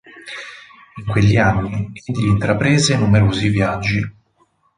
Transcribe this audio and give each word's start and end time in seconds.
In 0.95 1.05
quegli 1.05 1.37
anni 1.37 1.91
egli 2.05 2.25
intraprese 2.25 2.97
numerosi 2.97 3.49
viaggi. 3.49 4.13